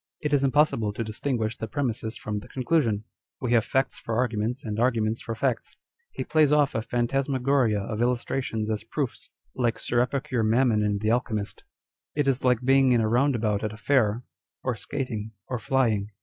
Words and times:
It 0.19 0.33
is 0.33 0.43
impossible 0.43 0.93
to 0.93 1.03
distinguish 1.03 1.57
the 1.57 1.67
premises 1.67 2.17
from 2.17 2.39
the 2.39 2.47
conclusion. 2.47 3.03
We 3.39 3.51
have 3.53 3.63
facts 3.63 3.99
for 3.99 4.17
arguments, 4.17 4.65
and 4.65 4.79
arguments 4.79 5.21
for 5.21 5.35
facts. 5.35 5.77
He 6.11 6.23
plays 6.23 6.51
off 6.51 6.73
a 6.73 6.81
phantasmagoria 6.81 7.79
of 7.79 8.01
illustrations 8.01 8.71
as 8.71 8.83
proofs, 8.83 9.29
like 9.53 9.77
Sir 9.77 9.99
Epicure 10.01 10.41
Mammon 10.43 10.81
in 10.81 10.97
the 10.97 11.11
Alchemist. 11.11 11.65
It 12.15 12.27
is 12.27 12.43
like 12.43 12.63
being 12.65 12.93
in 12.93 12.99
a 13.01 13.07
roundabout 13.07 13.63
at 13.63 13.73
a 13.73 13.77
fair, 13.77 14.23
or 14.63 14.75
skating, 14.75 15.33
or 15.47 15.59
flying. 15.59 16.09